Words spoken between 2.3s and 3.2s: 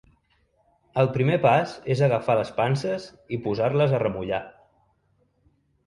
les panses